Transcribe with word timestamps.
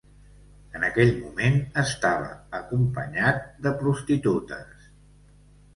En 0.77 0.85
aquell 0.87 1.11
moment 1.25 1.59
estava 1.83 2.33
acompanyat 2.61 3.45
de 3.69 3.77
prostitutes. 3.85 4.91